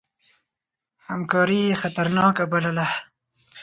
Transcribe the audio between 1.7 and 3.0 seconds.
خطرناکه بلله.